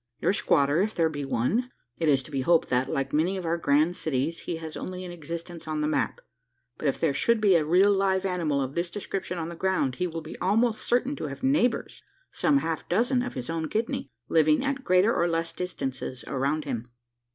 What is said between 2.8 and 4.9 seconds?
like many of our grand cities, he has